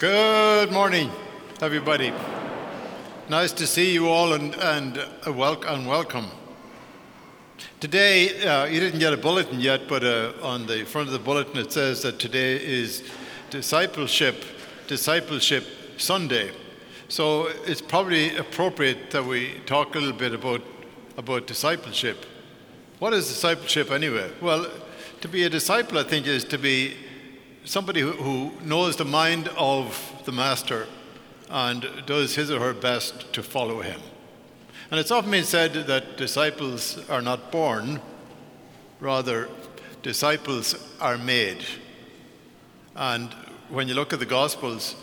Good 0.00 0.72
morning, 0.72 1.08
everybody. 1.62 2.12
Nice 3.28 3.52
to 3.52 3.64
see 3.64 3.92
you 3.92 4.08
all 4.08 4.32
and, 4.32 4.52
and, 4.56 4.98
uh, 4.98 5.32
wel- 5.32 5.62
and 5.62 5.86
welcome. 5.86 6.26
Today, 7.78 8.42
uh, 8.44 8.64
you 8.64 8.80
didn't 8.80 8.98
get 8.98 9.12
a 9.12 9.16
bulletin 9.16 9.60
yet, 9.60 9.82
but 9.88 10.02
uh, 10.02 10.32
on 10.42 10.66
the 10.66 10.82
front 10.82 11.06
of 11.06 11.12
the 11.12 11.20
bulletin 11.20 11.58
it 11.58 11.70
says 11.70 12.02
that 12.02 12.18
today 12.18 12.56
is 12.56 13.08
discipleship, 13.50 14.42
discipleship 14.88 15.64
Sunday. 15.96 16.50
So 17.06 17.46
it's 17.64 17.80
probably 17.80 18.36
appropriate 18.36 19.12
that 19.12 19.24
we 19.24 19.60
talk 19.64 19.94
a 19.94 20.00
little 20.00 20.18
bit 20.18 20.34
about, 20.34 20.62
about 21.16 21.46
discipleship. 21.46 22.26
What 22.98 23.12
is 23.12 23.28
discipleship 23.28 23.92
anyway? 23.92 24.32
Well, 24.40 24.68
to 25.20 25.28
be 25.28 25.44
a 25.44 25.48
disciple, 25.48 25.98
I 25.98 26.02
think, 26.02 26.26
is 26.26 26.42
to 26.46 26.58
be 26.58 26.96
somebody 27.64 28.00
who, 28.00 28.52
knows 28.62 28.96
the 28.96 29.04
mind 29.04 29.48
of 29.56 30.22
the 30.24 30.32
master 30.32 30.86
and 31.50 31.86
does 32.06 32.34
his 32.34 32.50
or 32.50 32.60
her 32.60 32.74
best 32.74 33.32
to 33.32 33.42
follow 33.42 33.80
him. 33.80 34.00
And 34.90 35.00
it's 35.00 35.10
often 35.10 35.30
been 35.30 35.44
said 35.44 35.72
that 35.86 36.16
disciples 36.16 37.08
are 37.08 37.22
not 37.22 37.50
born, 37.50 38.00
rather, 39.00 39.48
disciples 40.02 40.74
are 41.00 41.16
made. 41.16 41.64
And 42.94 43.32
when 43.70 43.88
you 43.88 43.94
look 43.94 44.12
at 44.12 44.18
the 44.18 44.26
Gospels, 44.26 44.94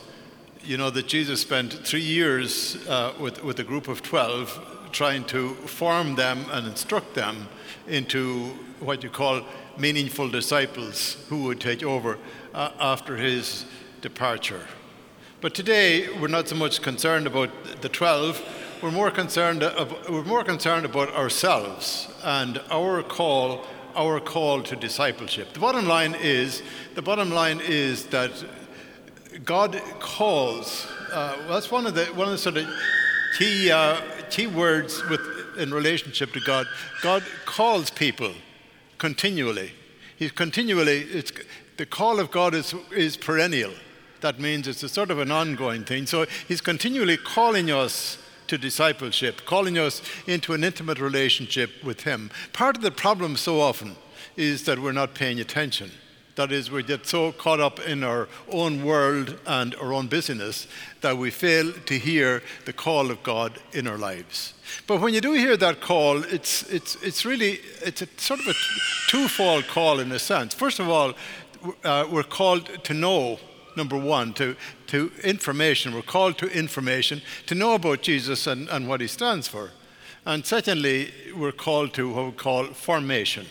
you 0.63 0.77
know 0.77 0.91
that 0.91 1.07
Jesus 1.07 1.41
spent 1.41 1.73
three 1.73 2.01
years 2.01 2.75
uh, 2.87 3.13
with, 3.19 3.43
with 3.43 3.59
a 3.59 3.63
group 3.63 3.87
of 3.87 4.03
12 4.03 4.89
trying 4.91 5.23
to 5.25 5.55
form 5.55 6.15
them 6.15 6.45
and 6.51 6.67
instruct 6.67 7.15
them 7.15 7.47
into 7.87 8.49
what 8.79 9.03
you 9.03 9.09
call 9.09 9.41
meaningful 9.81 10.29
disciples 10.29 11.17
who 11.27 11.43
would 11.43 11.59
take 11.59 11.83
over 11.83 12.19
uh, 12.53 12.71
after 12.79 13.17
his 13.17 13.65
departure. 14.01 14.67
But 15.41 15.55
today, 15.55 16.07
we're 16.19 16.27
not 16.27 16.47
so 16.47 16.55
much 16.55 16.83
concerned 16.83 17.25
about 17.25 17.49
the 17.81 17.89
12, 17.89 18.41
we're 18.83 18.91
more 18.91 19.09
concerned, 19.09 19.63
about, 19.63 20.09
we're 20.09 20.23
more 20.23 20.43
concerned 20.43 20.85
about 20.85 21.09
ourselves 21.15 22.07
and 22.23 22.61
our 22.69 23.01
call, 23.01 23.65
our 23.95 24.19
call 24.19 24.61
to 24.61 24.75
discipleship. 24.75 25.53
The 25.53 25.59
bottom 25.59 25.87
line 25.87 26.15
is, 26.15 26.61
the 26.93 27.01
bottom 27.01 27.31
line 27.31 27.59
is 27.59 28.05
that 28.07 28.31
God 29.43 29.81
calls. 29.99 30.87
Uh, 31.11 31.35
well, 31.39 31.53
that's 31.53 31.71
one 31.71 31.87
of 31.87 31.95
the 31.95 32.05
one 32.05 32.27
of 32.27 32.31
the 32.31 32.37
sort 32.37 32.57
of 32.57 32.67
key 33.37 33.71
uh, 33.71 33.99
key 34.29 34.47
words 34.47 35.03
with 35.09 35.21
in 35.57 35.73
relationship 35.73 36.33
to 36.33 36.39
God. 36.41 36.67
God 37.01 37.23
calls 37.45 37.89
people 37.89 38.33
continually. 39.01 39.71
He's 40.15 40.31
continually. 40.31 40.99
It's 40.99 41.31
the 41.77 41.87
call 41.87 42.19
of 42.19 42.29
God 42.29 42.53
is 42.53 42.75
is 42.95 43.17
perennial. 43.17 43.73
That 44.19 44.39
means 44.39 44.67
it's 44.67 44.83
a 44.83 44.89
sort 44.89 45.09
of 45.09 45.17
an 45.17 45.31
ongoing 45.31 45.83
thing. 45.83 46.05
So 46.05 46.27
He's 46.47 46.61
continually 46.61 47.17
calling 47.17 47.71
us 47.71 48.19
to 48.45 48.59
discipleship, 48.59 49.41
calling 49.45 49.79
us 49.79 50.03
into 50.27 50.53
an 50.53 50.63
intimate 50.63 50.99
relationship 50.99 51.71
with 51.83 52.01
Him. 52.01 52.29
Part 52.53 52.77
of 52.77 52.83
the 52.83 52.91
problem 52.91 53.37
so 53.37 53.59
often 53.59 53.95
is 54.37 54.65
that 54.65 54.77
we're 54.77 54.91
not 54.91 55.15
paying 55.15 55.39
attention. 55.39 55.89
That 56.35 56.51
is, 56.51 56.71
we 56.71 56.83
get 56.83 57.05
so 57.05 57.31
caught 57.33 57.59
up 57.59 57.79
in 57.79 58.03
our 58.03 58.27
own 58.49 58.83
world 58.85 59.37
and 59.45 59.75
our 59.75 59.93
own 59.93 60.07
busyness 60.07 60.67
that 61.01 61.17
we 61.17 61.29
fail 61.29 61.73
to 61.73 61.97
hear 61.97 62.41
the 62.65 62.73
call 62.73 63.11
of 63.11 63.21
God 63.21 63.59
in 63.73 63.85
our 63.85 63.97
lives. 63.97 64.53
But 64.87 65.01
when 65.01 65.13
you 65.13 65.21
do 65.21 65.33
hear 65.33 65.57
that 65.57 65.81
call, 65.81 66.23
it's, 66.23 66.63
it's, 66.71 66.95
it's 67.03 67.25
really, 67.25 67.59
it's 67.81 68.01
a 68.01 68.07
sort 68.17 68.39
of 68.39 68.47
a 68.47 68.53
twofold 69.09 69.67
call 69.67 69.99
in 69.99 70.11
a 70.11 70.19
sense. 70.19 70.53
First 70.53 70.79
of 70.79 70.89
all, 70.89 71.13
uh, 71.83 72.07
we're 72.09 72.23
called 72.23 72.83
to 72.85 72.93
know 72.93 73.37
number 73.75 73.97
one, 73.97 74.33
to, 74.33 74.55
to 74.87 75.11
information. 75.23 75.93
We're 75.93 76.01
called 76.01 76.37
to 76.39 76.47
information, 76.47 77.21
to 77.47 77.55
know 77.55 77.75
about 77.75 78.01
Jesus 78.01 78.47
and, 78.47 78.69
and 78.69 78.87
what 78.87 79.01
he 79.01 79.07
stands 79.07 79.47
for. 79.47 79.71
And 80.25 80.45
secondly, 80.45 81.11
we're 81.35 81.51
called 81.51 81.93
to 81.95 82.09
what 82.09 82.25
we 82.25 82.31
call 82.31 82.65
formation. 82.67 83.47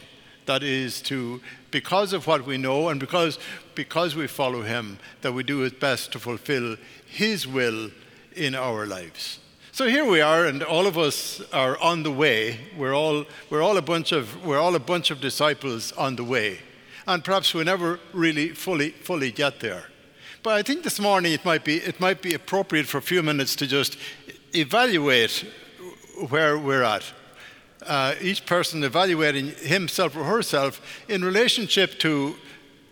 That 0.51 0.65
is 0.65 1.01
to, 1.03 1.41
because 1.71 2.13
of 2.13 2.27
what 2.27 2.45
we 2.45 2.59
know 2.59 2.89
and 2.89 2.99
because, 2.99 3.39
because 3.77 4.17
we 4.17 4.27
follow 4.27 4.63
him, 4.63 4.99
that 5.21 5.31
we 5.33 5.45
do 5.45 5.59
his 5.59 5.75
best 5.75 6.11
to 6.11 6.19
fulfill 6.19 6.77
his 7.07 7.47
will 7.47 7.93
in 8.35 8.57
our 8.57 8.85
lives. 8.85 9.39
So 9.71 9.87
here 9.87 10.05
we 10.05 10.21
are, 10.21 10.47
and 10.47 10.65
all 10.65 10.89
of 10.89 10.99
us 10.99 11.41
are 11.53 11.79
on 11.79 12.03
the 12.03 12.11
way. 12.11 12.59
We're 12.77 12.97
all, 12.97 13.27
we're 13.49 13.63
all, 13.63 13.77
a, 13.77 13.83
bunch 13.83 14.11
of, 14.11 14.45
we're 14.45 14.59
all 14.59 14.75
a 14.75 14.81
bunch 14.81 15.13
of 15.13 15.21
disciples 15.21 15.93
on 15.93 16.17
the 16.17 16.25
way. 16.25 16.59
And 17.07 17.23
perhaps 17.23 17.55
we 17.55 17.63
never 17.63 18.01
really 18.13 18.49
fully, 18.49 18.91
fully 18.91 19.31
get 19.31 19.61
there. 19.61 19.85
But 20.43 20.55
I 20.55 20.63
think 20.63 20.83
this 20.83 20.99
morning 20.99 21.33
it 21.33 21.45
might 21.45 21.65
be, 21.65 21.77
it 21.77 22.01
might 22.01 22.23
be 22.23 22.35
appropriate 22.35 22.89
for 22.89 22.99
a 22.99 23.03
few 23.03 23.23
minutes 23.23 23.55
to 23.55 23.69
just 23.69 23.97
evaluate 24.53 25.47
where 26.29 26.59
we're 26.59 26.83
at. 26.83 27.05
Uh, 27.87 28.15
each 28.21 28.45
person 28.47 28.85
evaluating 28.85 29.49
himself 29.49 30.17
or 30.17 30.25
herself 30.25 30.81
in 31.09 31.25
relationship 31.25 31.99
to, 31.99 32.37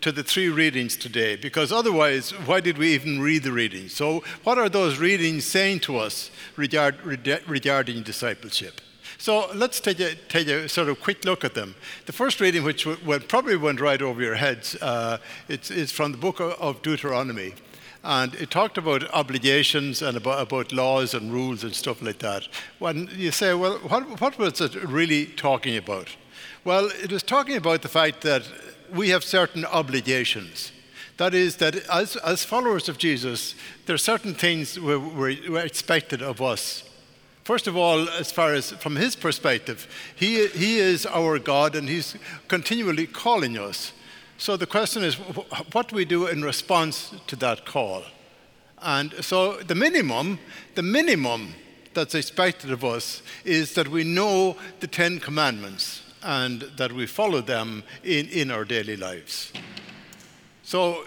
to 0.00 0.10
the 0.10 0.22
three 0.22 0.48
readings 0.48 0.96
today, 0.96 1.36
because 1.36 1.72
otherwise, 1.72 2.30
why 2.46 2.60
did 2.60 2.78
we 2.78 2.94
even 2.94 3.20
read 3.20 3.42
the 3.42 3.52
readings? 3.52 3.94
So, 3.94 4.22
what 4.44 4.56
are 4.56 4.68
those 4.68 4.98
readings 4.98 5.44
saying 5.44 5.80
to 5.80 5.98
us 5.98 6.30
regard, 6.56 6.96
regarding 7.04 8.02
discipleship? 8.02 8.80
So 9.20 9.50
let's 9.52 9.80
take 9.80 9.98
a, 9.98 10.14
take 10.14 10.46
a 10.46 10.68
sort 10.68 10.88
of 10.88 11.00
quick 11.00 11.24
look 11.24 11.44
at 11.44 11.54
them. 11.54 11.74
The 12.06 12.12
first 12.12 12.40
reading, 12.40 12.62
which 12.62 12.86
probably 13.26 13.56
went 13.56 13.80
right 13.80 14.00
over 14.00 14.22
your 14.22 14.36
heads, 14.36 14.76
uh, 14.76 15.18
it's, 15.48 15.90
from 15.90 16.12
the 16.12 16.18
book 16.18 16.38
of 16.40 16.82
Deuteronomy. 16.82 17.54
And 18.08 18.34
it 18.36 18.50
talked 18.50 18.78
about 18.78 19.04
obligations 19.12 20.00
and 20.00 20.16
about, 20.16 20.40
about 20.40 20.72
laws 20.72 21.12
and 21.12 21.30
rules 21.30 21.62
and 21.62 21.74
stuff 21.74 22.00
like 22.00 22.20
that. 22.20 22.48
When 22.78 23.10
you 23.14 23.30
say, 23.30 23.52
well, 23.52 23.74
what, 23.80 24.18
what 24.18 24.38
was 24.38 24.62
it 24.62 24.74
really 24.82 25.26
talking 25.26 25.76
about? 25.76 26.08
Well, 26.64 26.86
it 27.02 27.12
was 27.12 27.22
talking 27.22 27.56
about 27.56 27.82
the 27.82 27.88
fact 27.88 28.22
that 28.22 28.44
we 28.94 29.10
have 29.10 29.22
certain 29.22 29.66
obligations. 29.66 30.72
That 31.18 31.34
is, 31.34 31.56
that 31.56 31.76
as, 31.88 32.16
as 32.16 32.44
followers 32.44 32.88
of 32.88 32.96
Jesus, 32.96 33.54
there 33.84 33.94
are 33.94 33.98
certain 33.98 34.32
things 34.32 34.80
we're, 34.80 34.98
we're 34.98 35.58
expected 35.58 36.22
of 36.22 36.40
us. 36.40 36.84
First 37.44 37.66
of 37.66 37.76
all, 37.76 38.08
as 38.08 38.32
far 38.32 38.54
as 38.54 38.70
from 38.70 38.96
his 38.96 39.16
perspective, 39.16 39.86
he, 40.16 40.46
he 40.46 40.78
is 40.78 41.04
our 41.04 41.38
God 41.38 41.76
and 41.76 41.86
he's 41.86 42.16
continually 42.48 43.06
calling 43.06 43.58
us. 43.58 43.92
So 44.38 44.56
the 44.56 44.66
question 44.66 45.02
is, 45.02 45.16
what 45.72 45.88
do 45.88 45.96
we 45.96 46.04
do 46.04 46.28
in 46.28 46.42
response 46.42 47.12
to 47.26 47.36
that 47.36 47.66
call? 47.66 48.04
And 48.80 49.12
so 49.20 49.56
the 49.56 49.74
minimum, 49.74 50.38
the 50.76 50.82
minimum 50.82 51.54
that's 51.92 52.14
expected 52.14 52.70
of 52.70 52.84
us 52.84 53.22
is 53.44 53.74
that 53.74 53.88
we 53.88 54.04
know 54.04 54.56
the 54.78 54.86
Ten 54.86 55.18
Commandments 55.18 56.02
and 56.22 56.62
that 56.76 56.92
we 56.92 57.06
follow 57.06 57.40
them 57.40 57.82
in, 58.04 58.28
in 58.28 58.50
our 58.52 58.64
daily 58.64 58.96
lives. 58.96 59.52
So 60.62 61.04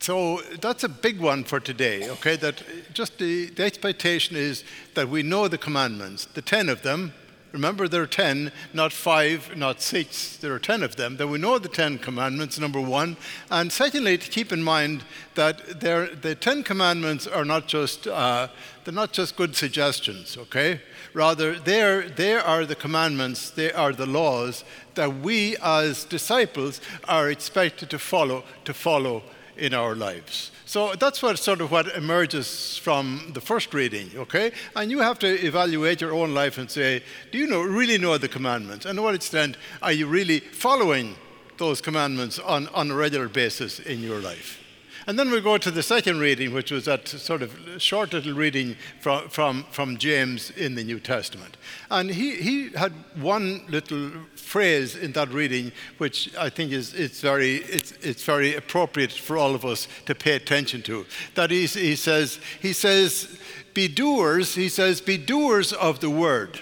so 0.00 0.40
that's 0.62 0.82
a 0.82 0.88
big 0.88 1.20
one 1.20 1.44
for 1.44 1.60
today, 1.60 2.08
okay? 2.08 2.36
That 2.36 2.62
just 2.94 3.18
the, 3.18 3.46
the 3.50 3.64
expectation 3.64 4.34
is 4.34 4.64
that 4.94 5.10
we 5.10 5.22
know 5.22 5.46
the 5.46 5.58
commandments, 5.58 6.24
the 6.24 6.40
10 6.40 6.70
of 6.70 6.80
them. 6.80 7.12
Remember, 7.52 7.88
there 7.88 8.02
are 8.02 8.06
10, 8.06 8.52
not 8.72 8.92
five, 8.92 9.56
not 9.56 9.80
six. 9.80 10.36
There 10.36 10.54
are 10.54 10.58
10 10.60 10.82
of 10.84 10.96
them. 10.96 11.16
That 11.16 11.26
we 11.26 11.38
know 11.38 11.58
the 11.58 11.68
10 11.68 11.98
commandments, 11.98 12.58
number 12.60 12.80
one. 12.80 13.16
And 13.50 13.72
secondly, 13.72 14.18
to 14.18 14.30
keep 14.30 14.52
in 14.52 14.62
mind 14.62 15.02
that 15.34 15.80
the 15.80 16.36
10 16.38 16.62
commandments 16.62 17.26
are 17.26 17.44
not 17.44 17.66
just, 17.66 18.06
uh, 18.06 18.48
they're 18.84 18.94
not 18.94 19.12
just 19.12 19.36
good 19.36 19.56
suggestions, 19.56 20.36
okay? 20.36 20.80
Rather, 21.12 21.58
they're, 21.58 22.08
they 22.08 22.34
are 22.34 22.64
the 22.64 22.76
commandments, 22.76 23.50
they 23.50 23.72
are 23.72 23.92
the 23.92 24.06
laws 24.06 24.62
that 24.94 25.16
we 25.16 25.56
as 25.62 26.04
disciples 26.04 26.80
are 27.08 27.30
expected 27.30 27.90
to 27.90 27.98
follow, 27.98 28.44
to 28.64 28.72
follow 28.72 29.22
in 29.56 29.74
our 29.74 29.96
lives. 29.96 30.52
So 30.70 30.94
that's 30.94 31.20
what 31.20 31.36
sort 31.36 31.60
of 31.62 31.72
what 31.72 31.88
emerges 31.96 32.78
from 32.78 33.32
the 33.34 33.40
first 33.40 33.74
reading, 33.74 34.08
okay? 34.14 34.52
And 34.76 34.88
you 34.88 35.00
have 35.00 35.18
to 35.18 35.26
evaluate 35.26 36.00
your 36.00 36.14
own 36.14 36.32
life 36.32 36.58
and 36.58 36.70
say, 36.70 37.02
do 37.32 37.38
you 37.38 37.48
know, 37.48 37.60
really 37.60 37.98
know 37.98 38.16
the 38.18 38.28
commandments? 38.28 38.86
And 38.86 38.96
to 38.96 39.02
what 39.02 39.16
extent 39.16 39.56
are 39.82 39.90
you 39.90 40.06
really 40.06 40.38
following 40.38 41.16
those 41.58 41.80
commandments 41.80 42.38
on, 42.38 42.68
on 42.68 42.88
a 42.92 42.94
regular 42.94 43.28
basis 43.28 43.80
in 43.80 43.98
your 43.98 44.20
life? 44.20 44.62
And 45.08 45.18
then 45.18 45.32
we 45.32 45.40
go 45.40 45.58
to 45.58 45.72
the 45.72 45.82
second 45.82 46.20
reading, 46.20 46.54
which 46.54 46.70
was 46.70 46.84
that 46.84 47.08
sort 47.08 47.42
of 47.42 47.52
short 47.78 48.12
little 48.12 48.34
reading 48.34 48.76
from, 49.00 49.28
from, 49.28 49.64
from 49.72 49.96
James 49.96 50.50
in 50.50 50.76
the 50.76 50.84
New 50.84 51.00
Testament. 51.00 51.56
And 51.90 52.10
he, 52.10 52.36
he 52.36 52.68
had 52.76 52.92
one 53.16 53.62
little 53.68 54.12
phrase 54.50 54.96
in 54.96 55.12
that 55.12 55.28
reading, 55.32 55.70
which 55.98 56.34
I 56.36 56.50
think 56.50 56.72
is 56.72 56.92
it's 56.94 57.20
very, 57.20 57.56
it's, 57.56 57.92
it's 58.02 58.24
very 58.24 58.56
appropriate 58.56 59.12
for 59.12 59.36
all 59.36 59.54
of 59.54 59.64
us 59.64 59.86
to 60.06 60.14
pay 60.14 60.34
attention 60.34 60.82
to. 60.82 61.06
That 61.36 61.52
is, 61.52 61.74
he 61.74 61.94
says, 61.94 62.40
he 62.60 62.72
says, 62.72 63.38
be 63.74 63.86
doers, 63.86 64.56
he 64.56 64.68
says, 64.68 65.00
be 65.00 65.16
doers 65.16 65.72
of 65.72 66.00
the 66.00 66.10
word 66.10 66.60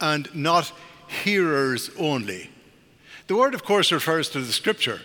and 0.00 0.32
not 0.32 0.72
hearers 1.08 1.90
only. 1.98 2.50
The 3.26 3.34
word, 3.34 3.54
of 3.54 3.64
course, 3.64 3.90
refers 3.90 4.30
to 4.30 4.40
the 4.40 4.52
scripture. 4.52 5.00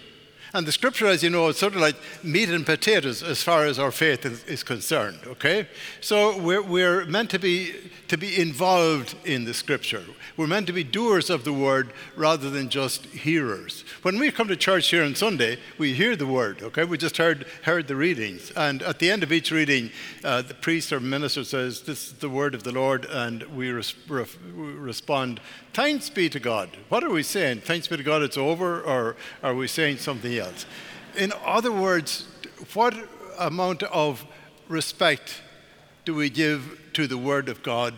And 0.56 0.68
the 0.68 0.72
scripture, 0.72 1.08
as 1.08 1.24
you 1.24 1.32
know, 1.32 1.48
is 1.48 1.58
sort 1.58 1.74
of 1.74 1.82
like 1.82 1.96
meat 2.24 2.50
and 2.50 2.64
potatoes 2.64 3.24
as 3.24 3.42
far 3.42 3.66
as 3.66 3.80
our 3.80 3.92
faith 3.92 4.24
is, 4.24 4.44
is 4.44 4.62
concerned, 4.62 5.20
okay? 5.26 5.68
So 6.00 6.38
we're, 6.38 6.62
we're 6.62 7.06
meant 7.06 7.32
to 7.32 7.40
be, 7.40 7.74
to 8.08 8.18
be 8.18 8.40
involved 8.40 9.16
in 9.26 9.46
the 9.46 9.56
scripture. 9.56 10.04
We're 10.38 10.46
meant 10.46 10.68
to 10.68 10.74
be 10.74 10.84
doers 10.84 11.32
of 11.32 11.44
the 11.44 11.54
word 11.54 11.92
rather 12.16 12.52
than 12.52 12.70
just 12.70 13.06
hearers. 13.08 13.84
When 14.04 14.20
we 14.20 14.30
come 14.30 14.48
to 14.48 14.56
church 14.56 14.90
here 14.90 15.04
on 15.04 15.16
Sunday, 15.16 15.58
we 15.80 15.94
hear 15.94 16.16
the 16.16 16.28
word, 16.28 16.62
okay? 16.62 16.84
We 16.84 17.00
just 17.00 17.18
heard, 17.18 17.48
heard 17.64 17.88
the 17.88 17.96
readings. 17.96 18.52
And 18.56 18.84
at 18.84 19.00
the 19.00 19.10
end 19.10 19.24
of 19.24 19.32
each 19.32 19.50
reading, 19.50 19.90
uh, 20.24 20.44
the 20.44 20.54
priest 20.54 20.94
or 20.94 21.00
minister 21.00 21.44
says, 21.44 21.82
This 21.82 22.08
is 22.08 22.14
the 22.14 22.30
word 22.30 22.54
of 22.54 22.62
the 22.62 22.72
Lord, 22.72 23.06
and 23.06 23.42
we, 23.56 23.72
res- 23.72 23.96
respond, 24.08 25.40
Thanks 25.74 26.12
be 26.12 26.30
to 26.30 26.40
God. 26.40 26.70
What 26.90 27.04
are 27.04 27.10
we 27.10 27.24
saying? 27.24 27.62
Thanks 27.62 27.88
be 27.88 27.98
to 27.98 28.04
God, 28.04 28.22
it's 28.22 28.38
over, 28.38 28.82
or 28.82 29.16
are 29.42 29.56
we 29.56 29.68
saying 29.68 29.98
something 29.98 30.38
else? 30.38 30.43
In 31.18 31.32
other 31.46 31.72
words, 31.72 32.28
what 32.74 32.96
amount 33.38 33.84
of 33.84 34.26
respect 34.68 35.42
do 36.06 36.16
we 36.16 36.30
give 36.30 36.80
to 36.94 37.08
the 37.08 37.18
Word 37.18 37.50
of 37.50 37.64
God 37.64 37.96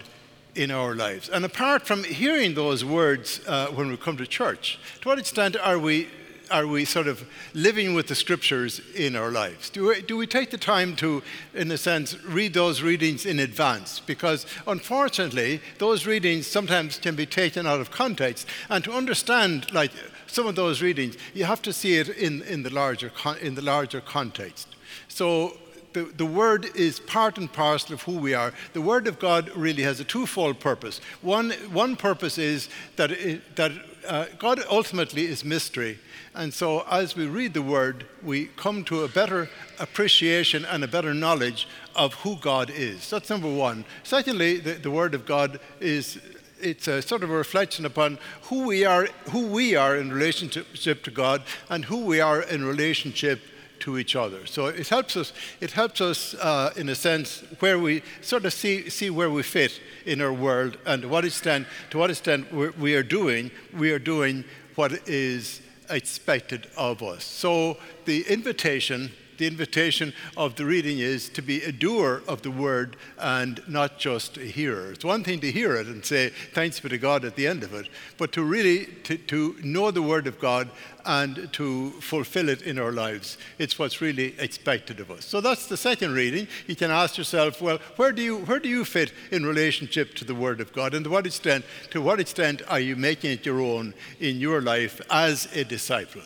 in 0.53 0.71
our 0.71 0.95
lives? 0.95 1.29
And 1.29 1.45
apart 1.45 1.87
from 1.87 2.03
hearing 2.03 2.55
those 2.55 2.83
words 2.83 3.41
uh, 3.47 3.67
when 3.67 3.89
we 3.89 3.97
come 3.97 4.17
to 4.17 4.27
church, 4.27 4.79
to 5.01 5.07
what 5.07 5.19
extent 5.19 5.55
are 5.57 5.79
we 5.79 6.07
are 6.51 6.67
we 6.67 6.85
sort 6.85 7.07
of 7.07 7.27
living 7.53 7.93
with 7.93 8.07
the 8.07 8.15
scriptures 8.15 8.81
in 8.95 9.15
our 9.15 9.31
lives? 9.31 9.69
Do 9.69 9.87
we, 9.87 10.01
do 10.01 10.17
we 10.17 10.27
take 10.27 10.51
the 10.51 10.57
time 10.57 10.95
to, 10.97 11.23
in 11.53 11.71
a 11.71 11.77
sense, 11.77 12.21
read 12.23 12.53
those 12.53 12.81
readings 12.81 13.25
in 13.25 13.39
advance? 13.39 13.99
Because 13.99 14.45
unfortunately, 14.67 15.61
those 15.79 16.05
readings 16.05 16.47
sometimes 16.47 16.99
can 16.99 17.15
be 17.15 17.25
taken 17.25 17.65
out 17.65 17.81
of 17.81 17.91
context. 17.91 18.47
And 18.69 18.83
to 18.83 18.91
understand, 18.91 19.73
like, 19.73 19.91
some 20.35 20.47
of 20.47 20.55
those 20.55 20.81
readings, 20.81 21.17
you 21.33 21.45
have 21.45 21.61
to 21.61 21.71
see 21.71 21.97
it 21.97 22.09
in, 22.09 22.41
in, 22.43 22.61
the, 22.63 22.69
larger 22.69 23.11
in 23.41 23.55
the 23.55 23.61
larger 23.61 24.01
context. 24.01 24.67
So 25.07 25.57
the, 25.93 26.03
the 26.03 26.25
word 26.25 26.75
is 26.75 26.99
part 26.99 27.37
and 27.37 27.51
parcel 27.51 27.93
of 27.93 28.03
who 28.03 28.17
we 28.17 28.33
are. 28.33 28.53
The 28.73 28.81
word 28.81 29.07
of 29.07 29.17
God 29.17 29.49
really 29.55 29.83
has 29.83 30.01
a 30.01 30.03
twofold 30.03 30.59
purpose. 30.59 30.99
One, 31.21 31.51
one 31.71 31.95
purpose 31.95 32.37
is 32.37 32.67
that, 32.97 33.11
it, 33.11 33.55
that 33.55 33.71
uh, 34.05 34.25
God 34.37 34.61
ultimately 34.69 35.25
is 35.25 35.45
mystery. 35.45 35.99
And 36.35 36.53
so, 36.53 36.85
as 36.91 37.15
we 37.15 37.27
read 37.27 37.53
the 37.53 37.61
Word, 37.61 38.05
we 38.21 38.47
come 38.57 38.83
to 38.85 39.05
a 39.05 39.07
better 39.07 39.49
appreciation 39.79 40.65
and 40.65 40.83
a 40.83 40.87
better 40.87 41.13
knowledge 41.13 41.65
of 41.95 42.13
who 42.15 42.35
God 42.35 42.69
is. 42.69 43.09
That's 43.09 43.29
number 43.29 43.49
one. 43.49 43.85
Secondly, 44.03 44.57
the, 44.57 44.73
the 44.73 44.91
Word 44.91 45.15
of 45.15 45.25
God 45.25 45.61
is 45.79 46.19
it's 46.65 46.87
a 46.87 47.01
sort 47.01 47.23
of 47.23 47.29
a 47.29 47.33
reflection 47.33 47.85
upon 47.85 48.17
who 48.43 48.65
we 48.65 48.83
are, 48.85 49.07
who 49.31 49.47
we 49.47 49.75
are 49.75 49.95
in 49.95 50.11
relationship 50.11 51.03
to 51.03 51.11
God, 51.11 51.43
and 51.69 51.85
who 51.85 52.05
we 52.05 52.19
are 52.19 52.41
in 52.41 52.65
relationship 52.65 53.39
to 53.79 53.97
each 53.97 54.15
other. 54.15 54.45
So 54.45 54.67
it 54.67 54.87
helps 54.87 55.15
us. 55.15 55.33
It 55.61 55.71
helps 55.71 56.01
us, 56.01 56.33
uh, 56.35 56.73
in 56.75 56.89
a 56.89 56.95
sense, 56.95 57.43
where 57.59 57.77
we 57.77 58.01
sort 58.21 58.45
of 58.45 58.53
see 58.53 58.89
see 58.89 59.09
where 59.09 59.29
we 59.29 59.43
fit 59.43 59.79
in 60.05 60.21
our 60.21 60.33
world, 60.33 60.77
and 60.85 61.03
to 61.03 61.07
what 61.07 61.25
extent, 61.25 61.67
to 61.91 61.97
what 61.97 62.09
extent 62.09 62.51
we 62.53 62.95
are 62.95 63.03
doing, 63.03 63.51
we 63.77 63.91
are 63.91 63.99
doing 63.99 64.43
what 64.75 65.07
is 65.07 65.61
expected 65.89 66.67
of 66.77 67.03
us. 67.03 67.23
So 67.23 67.77
the 68.05 68.25
invitation 68.27 69.11
the 69.37 69.47
invitation 69.47 70.13
of 70.37 70.55
the 70.55 70.65
reading 70.65 70.99
is 70.99 71.29
to 71.29 71.41
be 71.41 71.61
a 71.63 71.71
doer 71.71 72.21
of 72.27 72.41
the 72.41 72.51
word 72.51 72.95
and 73.17 73.61
not 73.67 73.97
just 73.97 74.37
a 74.37 74.45
hearer. 74.45 74.91
It's 74.91 75.05
one 75.05 75.23
thing 75.23 75.39
to 75.41 75.51
hear 75.51 75.75
it 75.75 75.87
and 75.87 76.05
say, 76.05 76.29
thanks 76.53 76.79
be 76.79 76.89
to 76.89 76.97
God 76.97 77.25
at 77.25 77.35
the 77.35 77.47
end 77.47 77.63
of 77.63 77.73
it, 77.73 77.87
but 78.17 78.31
to 78.33 78.43
really 78.43 78.85
to, 79.03 79.17
to 79.17 79.55
know 79.63 79.91
the 79.91 80.01
word 80.01 80.27
of 80.27 80.39
God 80.39 80.69
and 81.05 81.51
to 81.53 81.91
fulfill 82.01 82.49
it 82.49 82.61
in 82.63 82.79
our 82.79 82.91
lives. 82.91 83.37
It's 83.59 83.77
what's 83.77 84.01
really 84.01 84.35
expected 84.39 84.99
of 84.99 85.11
us. 85.11 85.25
So 85.25 85.41
that's 85.41 85.67
the 85.67 85.77
second 85.77 86.13
reading. 86.13 86.47
You 86.67 86.75
can 86.75 86.91
ask 86.91 87.17
yourself, 87.17 87.61
well, 87.61 87.79
where 87.95 88.11
do 88.11 88.21
you 88.21 88.37
where 88.39 88.59
do 88.59 88.69
you 88.69 88.85
fit 88.85 89.11
in 89.31 89.45
relationship 89.45 90.15
to 90.15 90.25
the 90.25 90.35
Word 90.35 90.61
of 90.61 90.73
God? 90.73 90.93
And 90.93 91.03
to 91.05 91.09
what 91.09 91.25
extent 91.25 91.65
to 91.91 92.01
what 92.01 92.19
extent 92.19 92.61
are 92.67 92.79
you 92.79 92.95
making 92.95 93.31
it 93.31 93.45
your 93.45 93.61
own 93.61 93.93
in 94.19 94.37
your 94.37 94.61
life 94.61 95.01
as 95.09 95.47
a 95.55 95.63
disciple? 95.63 96.21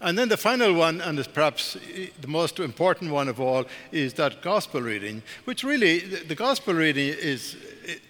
And 0.00 0.18
then 0.18 0.28
the 0.28 0.36
final 0.36 0.74
one, 0.74 1.00
and 1.00 1.26
perhaps 1.32 1.78
the 2.20 2.28
most 2.28 2.60
important 2.60 3.10
one 3.10 3.28
of 3.28 3.40
all, 3.40 3.64
is 3.92 4.12
that 4.14 4.42
gospel 4.42 4.82
reading, 4.82 5.22
which 5.46 5.64
really, 5.64 6.00
the 6.00 6.34
gospel 6.34 6.74
reading 6.74 7.14
is, 7.18 7.56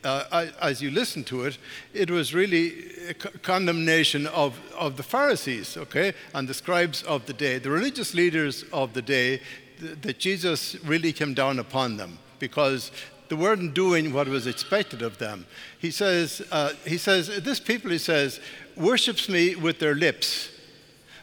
uh, 0.02 0.46
as 0.60 0.82
you 0.82 0.90
listen 0.90 1.22
to 1.24 1.44
it, 1.44 1.58
it 1.94 2.10
was 2.10 2.34
really 2.34 2.72
a 3.08 3.14
condemnation 3.14 4.26
of, 4.28 4.58
of 4.76 4.96
the 4.96 5.04
Pharisees, 5.04 5.76
okay, 5.76 6.12
and 6.34 6.48
the 6.48 6.54
scribes 6.54 7.04
of 7.04 7.26
the 7.26 7.32
day, 7.32 7.58
the 7.58 7.70
religious 7.70 8.14
leaders 8.14 8.64
of 8.72 8.92
the 8.92 9.02
day, 9.02 9.40
that 9.78 10.18
Jesus 10.18 10.74
really 10.84 11.12
came 11.12 11.34
down 11.34 11.60
upon 11.60 11.98
them 11.98 12.18
because 12.40 12.90
they 13.28 13.36
weren't 13.36 13.74
doing 13.74 14.12
what 14.12 14.26
was 14.26 14.46
expected 14.46 15.02
of 15.02 15.18
them. 15.18 15.46
He 15.78 15.90
says, 15.92 16.42
uh, 16.50 16.72
he 16.84 16.98
says, 16.98 17.28
this 17.42 17.60
people, 17.60 17.90
he 17.90 17.98
says, 17.98 18.40
worships 18.76 19.28
me 19.28 19.54
with 19.54 19.78
their 19.78 19.94
lips 19.94 20.50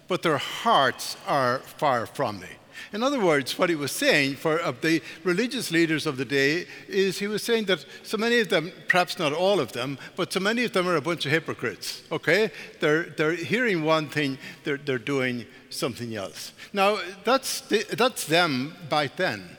but 0.08 0.22
their 0.22 0.38
hearts 0.38 1.18
are 1.28 1.60
far 1.60 2.06
from 2.06 2.40
me. 2.40 2.48
In 2.92 3.02
other 3.02 3.20
words, 3.20 3.58
what 3.58 3.70
he 3.70 3.76
was 3.76 3.92
saying 3.92 4.36
for 4.36 4.58
the 4.82 5.02
religious 5.24 5.72
leaders 5.72 6.06
of 6.06 6.18
the 6.18 6.26
day 6.26 6.68
is 6.88 7.18
he 7.18 7.28
was 7.28 7.42
saying 7.42 7.66
that 7.66 7.84
so 8.04 8.18
many 8.18 8.40
of 8.40 8.50
them, 8.50 8.72
perhaps 8.88 9.18
not 9.18 9.34
all 9.34 9.60
of 9.60 9.72
them, 9.72 9.98
but 10.16 10.32
so 10.32 10.40
many 10.40 10.64
of 10.64 10.74
them 10.74 10.88
are 10.88 10.96
a 10.96 11.02
bunch 11.02 11.26
of 11.26 11.32
hypocrites. 11.32 12.04
Okay? 12.12 12.52
They're, 12.80 13.04
they're 13.04 13.34
hearing 13.34 13.84
one 13.84 14.10
thing, 14.10 14.38
they're, 14.64 14.78
they're 14.78 15.00
doing 15.00 15.46
something 15.72 16.16
else. 16.16 16.54
Now, 16.72 17.00
that's, 17.24 17.62
the, 17.62 17.84
that's 17.98 18.28
them 18.28 18.76
back 18.90 19.16
then. 19.16 19.58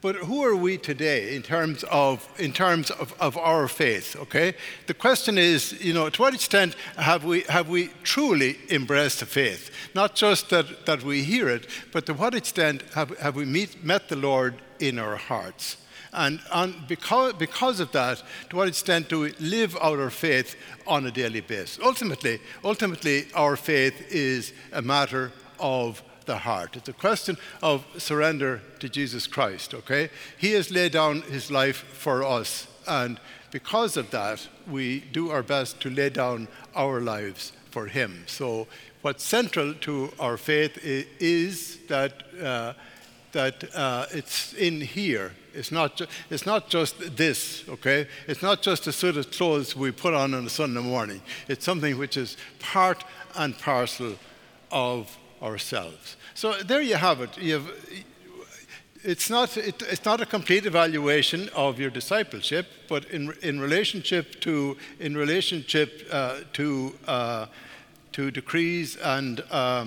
But 0.00 0.14
who 0.14 0.44
are 0.44 0.54
we 0.54 0.78
today 0.78 1.34
in 1.34 1.42
terms 1.42 1.84
of 1.90 2.28
in 2.38 2.52
terms 2.52 2.90
of, 2.90 3.12
of 3.20 3.36
our 3.36 3.66
faith? 3.66 4.14
Okay, 4.16 4.54
the 4.86 4.94
question 4.94 5.36
is, 5.38 5.72
you 5.84 5.92
know, 5.92 6.08
to 6.08 6.22
what 6.22 6.34
extent 6.34 6.76
have 6.96 7.24
we 7.24 7.40
have 7.48 7.68
we 7.68 7.88
truly 8.04 8.58
embraced 8.70 9.18
the 9.20 9.26
faith? 9.26 9.70
Not 9.94 10.14
just 10.14 10.50
that, 10.50 10.86
that 10.86 11.02
we 11.02 11.24
hear 11.24 11.48
it, 11.48 11.66
but 11.92 12.06
to 12.06 12.14
what 12.14 12.34
extent 12.34 12.82
have, 12.94 13.16
have 13.18 13.34
we 13.34 13.44
meet, 13.44 13.84
met 13.84 14.08
the 14.08 14.16
Lord 14.16 14.54
in 14.78 15.00
our 15.00 15.16
hearts? 15.16 15.78
And, 16.12 16.40
and 16.52 16.86
because, 16.86 17.34
because 17.34 17.80
of 17.80 17.92
that, 17.92 18.22
to 18.50 18.56
what 18.56 18.68
extent 18.68 19.08
do 19.08 19.20
we 19.20 19.32
live 19.40 19.76
out 19.80 19.98
our 19.98 20.10
faith 20.10 20.56
on 20.86 21.06
a 21.06 21.10
daily 21.10 21.40
basis? 21.40 21.78
Ultimately, 21.84 22.40
ultimately, 22.64 23.26
our 23.34 23.56
faith 23.56 24.10
is 24.10 24.52
a 24.72 24.80
matter 24.80 25.32
of 25.60 26.02
the 26.28 26.36
heart. 26.36 26.76
It's 26.76 26.88
a 26.88 26.92
question 26.92 27.36
of 27.60 27.84
surrender 27.96 28.62
to 28.78 28.88
Jesus 28.88 29.26
Christ, 29.26 29.74
okay? 29.74 30.10
He 30.36 30.52
has 30.52 30.70
laid 30.70 30.92
down 30.92 31.22
his 31.22 31.50
life 31.50 31.76
for 31.76 32.22
us, 32.22 32.68
and 32.86 33.18
because 33.50 33.96
of 33.96 34.10
that, 34.10 34.46
we 34.70 35.00
do 35.00 35.30
our 35.30 35.42
best 35.42 35.80
to 35.80 35.90
lay 35.90 36.10
down 36.10 36.46
our 36.76 37.00
lives 37.00 37.52
for 37.70 37.86
him. 37.86 38.24
So, 38.26 38.68
what's 39.02 39.24
central 39.24 39.74
to 39.74 40.12
our 40.20 40.36
faith 40.36 40.78
is 40.84 41.78
that, 41.88 42.12
uh, 42.40 42.74
that 43.32 43.74
uh, 43.74 44.06
it's 44.12 44.52
in 44.52 44.80
here. 44.80 45.32
It's 45.54 45.72
not, 45.72 45.96
ju- 45.96 46.06
it's 46.30 46.44
not 46.44 46.68
just 46.68 47.16
this, 47.16 47.64
okay? 47.68 48.06
It's 48.26 48.42
not 48.42 48.60
just 48.60 48.86
a 48.86 48.92
suit 48.92 49.16
of 49.16 49.30
clothes 49.30 49.74
we 49.74 49.92
put 49.92 50.14
on 50.14 50.34
on 50.34 50.46
a 50.46 50.50
Sunday 50.50 50.82
morning. 50.82 51.22
It's 51.48 51.64
something 51.64 51.96
which 51.98 52.16
is 52.16 52.36
part 52.58 53.02
and 53.34 53.58
parcel 53.58 54.14
of 54.70 55.16
ourselves. 55.42 56.16
So 56.34 56.54
there 56.54 56.80
you 56.80 56.96
have 56.96 57.20
it. 57.20 57.36
You 57.38 57.54
have, 57.54 57.70
it's, 59.04 59.30
not, 59.30 59.56
it, 59.56 59.82
it's 59.82 60.04
not 60.04 60.20
a 60.20 60.26
complete 60.26 60.66
evaluation 60.66 61.48
of 61.54 61.78
your 61.78 61.90
discipleship, 61.90 62.66
but 62.88 63.04
in, 63.06 63.32
in 63.42 63.60
relationship 63.60 64.40
to, 64.40 64.76
in 64.98 65.16
relationship, 65.16 66.06
uh, 66.10 66.40
to, 66.54 66.94
uh, 67.06 67.46
to 68.12 68.30
decrees 68.30 68.96
and 68.96 69.42
uh, 69.50 69.86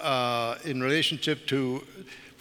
uh 0.00 0.56
in 0.64 0.80
relationship 0.80 1.46
to 1.46 1.84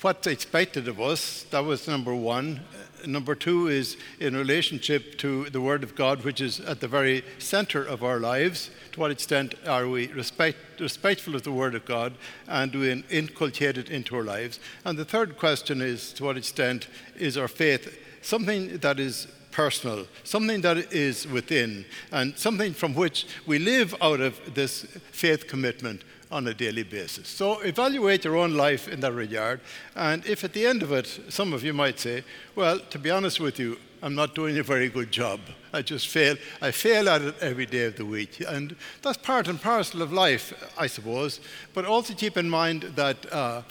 what's 0.01 0.27
expected 0.27 0.87
of 0.87 1.01
us, 1.01 1.43
that 1.51 1.59
was 1.59 1.87
number 1.87 2.15
one. 2.15 2.61
Number 3.05 3.35
two 3.35 3.67
is 3.67 3.97
in 4.19 4.35
relationship 4.35 5.17
to 5.19 5.49
the 5.49 5.61
Word 5.61 5.83
of 5.83 5.95
God, 5.95 6.23
which 6.23 6.41
is 6.41 6.59
at 6.59 6.79
the 6.79 6.87
very 6.87 7.23
center 7.37 7.83
of 7.83 8.03
our 8.03 8.19
lives. 8.19 8.69
To 8.93 8.99
what 8.99 9.11
extent 9.11 9.55
are 9.67 9.87
we 9.87 10.07
respect, 10.07 10.57
respectful 10.79 11.35
of 11.35 11.43
the 11.43 11.51
Word 11.51 11.75
of 11.75 11.85
God 11.85 12.13
and 12.47 12.71
do 12.71 12.79
we 12.79 13.03
inculcate 13.09 13.77
it 13.77 13.89
into 13.89 14.15
our 14.15 14.23
lives? 14.23 14.59
And 14.85 14.97
the 14.97 15.05
third 15.05 15.37
question 15.37 15.81
is 15.81 16.13
to 16.13 16.23
what 16.23 16.37
extent 16.37 16.87
is 17.15 17.37
our 17.37 17.47
faith 17.47 17.97
something 18.21 18.77
that 18.79 18.99
is 18.99 19.27
personal, 19.51 20.05
something 20.23 20.61
that 20.61 20.77
is 20.93 21.27
within, 21.27 21.85
and 22.11 22.37
something 22.37 22.73
from 22.73 22.93
which 22.93 23.25
we 23.45 23.59
live 23.59 23.95
out 24.01 24.19
of 24.19 24.53
this 24.53 24.83
faith 25.11 25.47
commitment 25.47 26.03
on 26.31 26.47
a 26.47 26.53
daily 26.53 26.83
basis. 26.83 27.27
So 27.27 27.59
evaluate 27.61 28.23
your 28.23 28.37
own 28.37 28.53
life 28.53 28.87
in 28.87 28.99
that 28.99 29.13
regard. 29.13 29.61
And 29.95 30.25
if 30.25 30.43
at 30.43 30.53
the 30.53 30.65
end 30.65 30.83
of 30.83 30.91
it, 30.91 31.19
some 31.29 31.53
of 31.53 31.63
you 31.63 31.73
might 31.73 31.99
say, 31.99 32.23
well, 32.55 32.79
to 32.79 32.99
be 32.99 33.09
honest 33.09 33.39
with 33.39 33.57
you, 33.59 33.77
I'm 34.01 34.15
not 34.15 34.35
doing 34.35 34.57
a 34.57 34.63
very 34.63 34.89
good 34.89 35.11
job. 35.11 35.39
I 35.73 35.81
just 35.81 36.07
fail. 36.07 36.37
I 36.61 36.71
fail 36.71 37.09
at 37.09 37.21
it 37.21 37.35
every 37.41 37.65
day 37.65 37.85
of 37.85 37.95
the 37.95 38.05
week. 38.05 38.41
And 38.47 38.75
that's 39.01 39.17
part 39.17 39.47
and 39.47 39.61
parcel 39.61 40.01
of 40.01 40.13
life, 40.13 40.53
I 40.77 40.87
suppose. 40.87 41.41
But 41.73 41.85
also 41.85 42.13
keep 42.13 42.37
in 42.37 42.49
mind 42.49 42.83
that, 42.95 43.31
uh, 43.33 43.63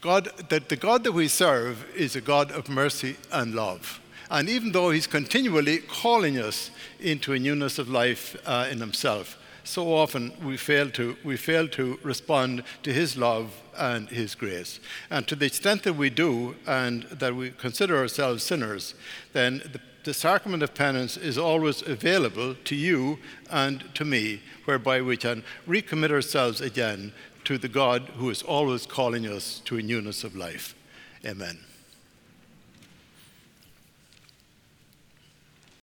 God, 0.00 0.30
that 0.48 0.68
the 0.68 0.76
God 0.76 1.04
that 1.04 1.12
we 1.12 1.28
serve 1.28 1.84
is 1.94 2.16
a 2.16 2.20
God 2.20 2.50
of 2.52 2.68
mercy 2.68 3.16
and 3.30 3.54
love. 3.54 4.00
And 4.30 4.48
even 4.48 4.72
though 4.72 4.90
He's 4.90 5.06
continually 5.06 5.78
calling 5.78 6.38
us 6.38 6.70
into 7.00 7.32
a 7.32 7.38
newness 7.38 7.78
of 7.78 7.88
life 7.88 8.36
uh, 8.46 8.68
in 8.70 8.78
Himself, 8.78 9.36
so 9.68 9.94
often 9.94 10.32
we 10.42 10.56
fail 10.56 10.90
to, 10.90 11.16
we 11.22 11.36
fail 11.36 11.68
to 11.68 11.98
respond 12.02 12.64
to 12.82 12.92
His 12.92 13.16
love 13.16 13.62
and 13.76 14.08
His 14.08 14.34
grace. 14.34 14.80
And 15.10 15.28
to 15.28 15.36
the 15.36 15.46
extent 15.46 15.82
that 15.82 15.94
we 15.94 16.10
do, 16.10 16.56
and 16.66 17.02
that 17.04 17.36
we 17.36 17.50
consider 17.50 17.98
ourselves 17.98 18.42
sinners, 18.42 18.94
then 19.34 19.58
the, 19.72 19.80
the 20.04 20.14
sacrament 20.14 20.62
of 20.62 20.74
penance 20.74 21.16
is 21.16 21.36
always 21.36 21.82
available 21.82 22.54
to 22.64 22.74
you 22.74 23.18
and 23.50 23.84
to 23.94 24.04
me, 24.04 24.40
whereby 24.64 25.02
we 25.02 25.16
can 25.16 25.44
recommit 25.68 26.10
ourselves 26.10 26.60
again 26.60 27.12
to 27.44 27.58
the 27.58 27.68
God 27.68 28.02
who 28.16 28.30
is 28.30 28.42
always 28.42 28.86
calling 28.86 29.26
us 29.26 29.60
to 29.66 29.76
a 29.76 29.82
newness 29.82 30.24
of 30.24 30.34
life. 30.34 30.74
Amen. 31.26 31.67